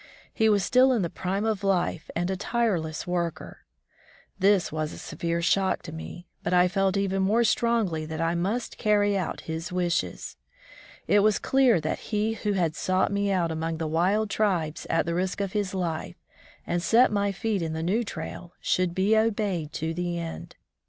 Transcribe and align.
He 0.33 0.49
was 0.49 0.65
still 0.65 0.91
in 0.93 1.03
the 1.03 1.11
prime 1.11 1.45
of 1.45 1.63
life 1.63 2.09
and 2.15 2.31
a 2.31 2.35
tireless 2.35 3.05
worker. 3.05 3.59
This 4.39 4.71
was 4.71 4.93
a 4.93 4.97
severe 4.97 5.43
shock 5.43 5.83
to 5.83 5.91
me, 5.91 6.25
but 6.41 6.53
I 6.55 6.67
felt 6.67 6.97
even 6.97 7.21
more 7.21 7.43
strongly 7.43 8.07
that 8.07 8.19
I 8.19 8.33
must 8.33 8.79
carry 8.79 9.15
out 9.15 9.41
his 9.41 9.71
wishes. 9.71 10.37
It 11.07 11.19
was 11.19 11.37
clear 11.37 11.79
that 11.81 11.99
he 12.09 12.33
who 12.33 12.53
had 12.53 12.75
sought 12.75 13.11
me 13.11 13.31
out 13.31 13.51
among 13.51 13.77
the 13.77 13.85
wild 13.85 14.31
tribes 14.31 14.87
at 14.89 15.05
the 15.05 15.13
risk 15.13 15.39
of 15.39 15.51
his 15.53 15.71
life, 15.75 16.15
and 16.65 16.81
set 16.81 17.11
my 17.11 17.31
feet 17.31 17.61
in 17.61 17.73
the 17.73 17.83
new 17.83 18.03
trail, 18.03 18.55
should 18.59 18.95
be 18.95 19.15
obeyed 19.15 19.71
to 19.73 19.93
the 19.93 20.17
end. 20.17 20.55